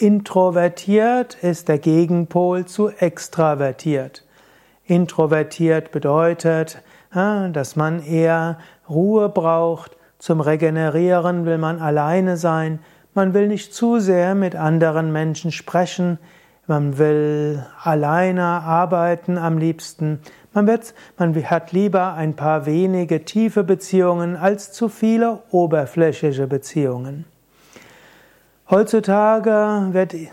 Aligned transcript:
Introvertiert 0.00 1.34
ist 1.42 1.68
der 1.68 1.76
Gegenpol 1.76 2.64
zu 2.64 2.88
extravertiert. 2.88 4.24
Introvertiert 4.86 5.90
bedeutet, 5.90 6.80
dass 7.12 7.76
man 7.76 8.02
eher 8.02 8.56
Ruhe 8.88 9.28
braucht, 9.28 9.98
zum 10.18 10.40
Regenerieren 10.40 11.44
will 11.44 11.58
man 11.58 11.80
alleine 11.82 12.38
sein, 12.38 12.78
man 13.12 13.34
will 13.34 13.46
nicht 13.46 13.74
zu 13.74 13.98
sehr 13.98 14.34
mit 14.34 14.56
anderen 14.56 15.12
Menschen 15.12 15.52
sprechen, 15.52 16.18
man 16.66 16.96
will 16.96 17.62
alleine 17.82 18.42
arbeiten 18.42 19.36
am 19.36 19.58
liebsten, 19.58 20.20
man, 20.54 20.66
wird, 20.66 20.94
man 21.18 21.34
hat 21.50 21.72
lieber 21.72 22.14
ein 22.14 22.36
paar 22.36 22.64
wenige 22.64 23.26
tiefe 23.26 23.64
Beziehungen 23.64 24.36
als 24.36 24.72
zu 24.72 24.88
viele 24.88 25.42
oberflächliche 25.50 26.46
Beziehungen. 26.46 27.26
Heutzutage 28.70 29.50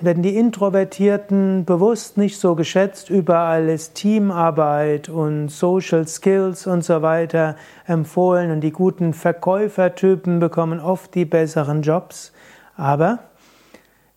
werden 0.00 0.22
die 0.22 0.36
Introvertierten 0.36 1.64
bewusst 1.64 2.16
nicht 2.16 2.40
so 2.40 2.56
geschätzt. 2.56 3.08
Überall 3.08 3.68
ist 3.68 3.94
Teamarbeit 3.94 5.08
und 5.08 5.50
Social 5.50 6.08
Skills 6.08 6.66
und 6.66 6.82
so 6.82 7.00
weiter 7.00 7.54
empfohlen 7.86 8.50
und 8.50 8.60
die 8.62 8.72
guten 8.72 9.12
Verkäufertypen 9.12 10.40
bekommen 10.40 10.80
oft 10.80 11.14
die 11.14 11.24
besseren 11.24 11.82
Jobs. 11.82 12.32
Aber 12.76 13.20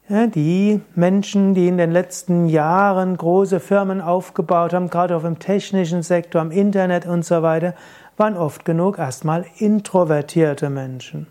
die 0.10 0.82
Menschen, 0.96 1.54
die 1.54 1.68
in 1.68 1.78
den 1.78 1.92
letzten 1.92 2.48
Jahren 2.48 3.18
große 3.18 3.60
Firmen 3.60 4.02
aufgebaut 4.02 4.74
haben, 4.74 4.90
gerade 4.90 5.16
auch 5.16 5.26
im 5.26 5.38
technischen 5.38 6.02
Sektor, 6.02 6.42
am 6.42 6.50
Internet 6.50 7.06
und 7.06 7.24
so 7.24 7.44
weiter, 7.44 7.76
waren 8.16 8.36
oft 8.36 8.66
genug 8.66 8.98
erstmal 8.98 9.46
introvertierte 9.60 10.72
Menschen. 10.72 11.28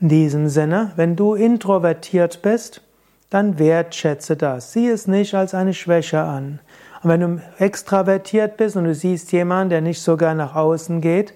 In 0.00 0.08
diesem 0.08 0.48
Sinne, 0.48 0.92
wenn 0.96 1.14
du 1.14 1.34
introvertiert 1.34 2.40
bist, 2.40 2.80
dann 3.28 3.58
wertschätze 3.58 4.34
das. 4.34 4.72
Sieh 4.72 4.88
es 4.88 5.06
nicht 5.06 5.34
als 5.34 5.52
eine 5.52 5.74
Schwäche 5.74 6.22
an. 6.22 6.60
Und 7.02 7.10
wenn 7.10 7.20
du 7.20 7.42
extravertiert 7.58 8.56
bist 8.56 8.76
und 8.76 8.84
du 8.84 8.94
siehst 8.94 9.30
jemanden, 9.32 9.68
der 9.68 9.82
nicht 9.82 10.00
so 10.00 10.16
gern 10.16 10.38
nach 10.38 10.56
außen 10.56 11.02
geht, 11.02 11.34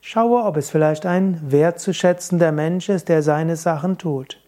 schaue, 0.00 0.42
ob 0.42 0.56
es 0.56 0.70
vielleicht 0.70 1.06
ein 1.06 1.40
wertzuschätzender 1.52 2.50
Mensch 2.50 2.88
ist, 2.88 3.08
der 3.08 3.22
seine 3.22 3.54
Sachen 3.54 3.96
tut. 3.96 4.40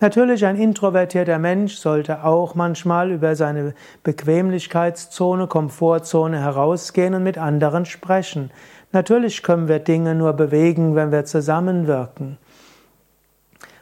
Natürlich, 0.00 0.44
ein 0.44 0.56
introvertierter 0.56 1.38
Mensch 1.38 1.76
sollte 1.76 2.24
auch 2.24 2.56
manchmal 2.56 3.12
über 3.12 3.36
seine 3.36 3.74
Bequemlichkeitszone, 4.02 5.46
Komfortzone 5.46 6.40
herausgehen 6.40 7.14
und 7.14 7.22
mit 7.22 7.38
anderen 7.38 7.84
sprechen. 7.84 8.50
Natürlich 8.90 9.44
können 9.44 9.68
wir 9.68 9.78
Dinge 9.78 10.16
nur 10.16 10.32
bewegen, 10.32 10.96
wenn 10.96 11.12
wir 11.12 11.24
zusammenwirken 11.24 12.38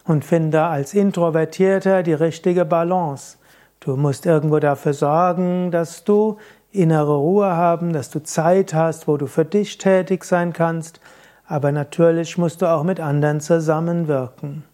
und 0.07 0.25
finde 0.25 0.63
als 0.63 0.95
Introvertierter 0.95 2.03
die 2.03 2.15
richtige 2.15 2.65
Balance. 2.65 3.39
Du 3.81 3.97
musst 3.97 4.27
irgendwo 4.27 4.59
dafür 4.59 4.95
sorgen, 4.95 5.71
dass 5.71 6.05
du 6.05 6.39
innere 6.73 7.17
Ruhe 7.17 7.47
haben, 7.47 7.93
dass 7.93 8.11
du 8.11 8.23
Zeit 8.23 8.75
hast, 8.75 9.09
wo 9.09 9.17
du 9.17 9.27
für 9.27 9.45
dich 9.45 9.79
tätig 9.79 10.25
sein 10.25 10.53
kannst, 10.53 11.01
aber 11.47 11.73
natürlich 11.73 12.39
musst 12.39 12.63
du 12.63 12.67
auch 12.67 12.83
mit 12.83 13.01
anderen 13.01 13.41
zusammenwirken. 13.41 14.65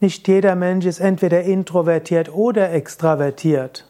Nicht 0.00 0.28
jeder 0.28 0.54
Mensch 0.54 0.86
ist 0.86 1.00
entweder 1.00 1.42
introvertiert 1.42 2.32
oder 2.32 2.72
extravertiert. 2.72 3.84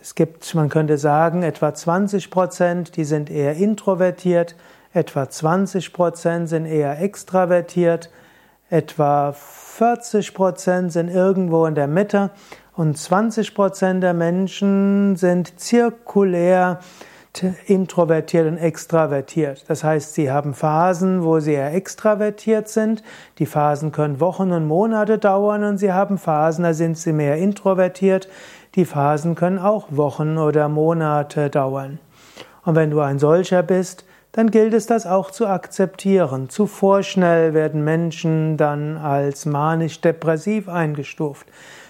Es 0.00 0.14
gibt, 0.14 0.54
man 0.54 0.68
könnte 0.68 0.98
sagen, 0.98 1.42
etwa 1.42 1.74
20 1.74 2.30
Prozent, 2.30 2.96
die 2.96 3.04
sind 3.04 3.28
eher 3.28 3.56
introvertiert, 3.56 4.54
etwa 4.92 5.28
20 5.28 5.92
Prozent 5.92 6.48
sind 6.48 6.66
eher 6.66 7.00
extravertiert, 7.00 8.08
Etwa 8.70 9.32
40 9.32 10.34
Prozent 10.34 10.92
sind 10.92 11.08
irgendwo 11.08 11.64
in 11.64 11.74
der 11.74 11.86
Mitte 11.86 12.30
und 12.76 12.98
20 12.98 13.54
Prozent 13.54 14.02
der 14.02 14.12
Menschen 14.12 15.16
sind 15.16 15.58
zirkulär 15.58 16.78
introvertiert 17.66 18.46
und 18.46 18.58
extravertiert. 18.58 19.64
Das 19.68 19.84
heißt, 19.84 20.12
sie 20.12 20.30
haben 20.30 20.52
Phasen, 20.52 21.22
wo 21.22 21.40
sie 21.40 21.54
eher 21.54 21.72
extravertiert 21.72 22.68
sind. 22.68 23.02
Die 23.38 23.46
Phasen 23.46 23.90
können 23.90 24.20
Wochen 24.20 24.52
und 24.52 24.66
Monate 24.66 25.16
dauern 25.16 25.64
und 25.64 25.78
sie 25.78 25.92
haben 25.92 26.18
Phasen, 26.18 26.64
da 26.64 26.74
sind 26.74 26.98
sie 26.98 27.12
mehr 27.12 27.36
introvertiert. 27.36 28.28
Die 28.74 28.84
Phasen 28.84 29.34
können 29.34 29.58
auch 29.58 29.86
Wochen 29.90 30.36
oder 30.36 30.68
Monate 30.68 31.48
dauern. 31.48 32.00
Und 32.64 32.74
wenn 32.74 32.90
du 32.90 33.00
ein 33.00 33.18
solcher 33.18 33.62
bist, 33.62 34.04
dann 34.38 34.52
gilt 34.52 34.72
es 34.72 34.86
das 34.86 35.04
auch 35.04 35.32
zu 35.32 35.48
akzeptieren. 35.48 36.48
Zu 36.48 36.68
vorschnell 36.68 37.54
werden 37.54 37.82
Menschen 37.82 38.56
dann 38.56 38.96
als 38.96 39.46
manisch-depressiv 39.46 40.68
eingestuft. 40.68 41.48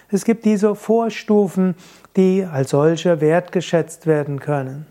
Es 0.09 0.25
gibt 0.25 0.45
diese 0.45 0.73
Vorstufen, 0.73 1.75
die 2.15 2.47
als 2.51 2.71
solche 2.71 3.21
wertgeschätzt 3.21 4.07
werden 4.07 4.39
können. 4.39 4.87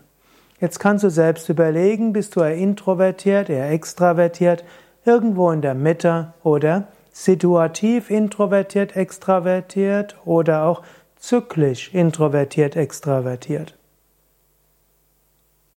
Jetzt 0.61 0.79
kannst 0.79 1.03
du 1.03 1.09
selbst 1.09 1.49
überlegen, 1.49 2.13
bist 2.13 2.37
du 2.37 2.39
eher 2.39 2.55
introvertiert, 2.55 3.49
eher 3.49 3.69
extravertiert, 3.71 4.63
irgendwo 5.03 5.51
in 5.51 5.61
der 5.61 5.75
Mitte 5.75 6.31
oder 6.43 6.87
situativ 7.11 8.09
introvertiert, 8.09 8.95
extravertiert 8.95 10.15
oder 10.23 10.63
auch 10.63 10.81
zyklisch 11.17 11.93
introvertiert, 11.93 12.77
extravertiert. 12.77 13.78